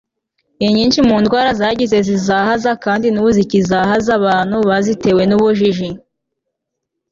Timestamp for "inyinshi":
0.65-0.99